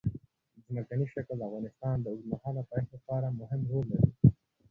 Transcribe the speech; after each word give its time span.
ځمکنی 0.65 1.05
شکل 1.13 1.35
د 1.39 1.41
افغانستان 1.47 1.95
د 1.99 2.05
اوږدمهاله 2.11 2.61
پایښت 2.69 2.89
لپاره 2.95 3.35
مهم 3.39 3.61
رول 3.71 3.85
لري. 3.93 4.11